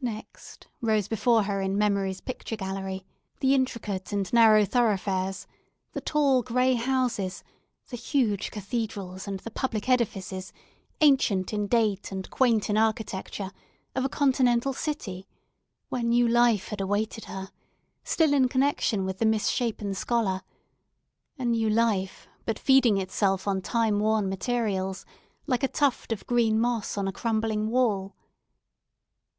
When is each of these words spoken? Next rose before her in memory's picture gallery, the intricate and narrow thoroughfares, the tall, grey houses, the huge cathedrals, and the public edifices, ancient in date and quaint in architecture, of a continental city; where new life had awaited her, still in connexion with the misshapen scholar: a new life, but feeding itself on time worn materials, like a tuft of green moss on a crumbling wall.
Next 0.00 0.68
rose 0.80 1.06
before 1.06 1.42
her 1.42 1.60
in 1.60 1.76
memory's 1.76 2.22
picture 2.22 2.56
gallery, 2.56 3.04
the 3.40 3.52
intricate 3.52 4.10
and 4.10 4.32
narrow 4.32 4.64
thoroughfares, 4.64 5.46
the 5.92 6.00
tall, 6.00 6.42
grey 6.42 6.72
houses, 6.76 7.44
the 7.90 7.98
huge 7.98 8.50
cathedrals, 8.50 9.28
and 9.28 9.40
the 9.40 9.50
public 9.50 9.86
edifices, 9.90 10.50
ancient 11.02 11.52
in 11.52 11.66
date 11.66 12.10
and 12.10 12.30
quaint 12.30 12.70
in 12.70 12.78
architecture, 12.78 13.52
of 13.94 14.02
a 14.02 14.08
continental 14.08 14.72
city; 14.72 15.28
where 15.90 16.02
new 16.02 16.26
life 16.26 16.68
had 16.68 16.80
awaited 16.80 17.26
her, 17.26 17.50
still 18.02 18.32
in 18.32 18.48
connexion 18.48 19.04
with 19.04 19.18
the 19.18 19.26
misshapen 19.26 19.92
scholar: 19.92 20.40
a 21.38 21.44
new 21.44 21.68
life, 21.68 22.26
but 22.46 22.58
feeding 22.58 22.96
itself 22.96 23.46
on 23.46 23.60
time 23.60 24.00
worn 24.00 24.26
materials, 24.26 25.04
like 25.46 25.62
a 25.62 25.68
tuft 25.68 26.12
of 26.12 26.26
green 26.26 26.58
moss 26.58 26.96
on 26.96 27.06
a 27.06 27.12
crumbling 27.12 27.68
wall. 27.68 28.16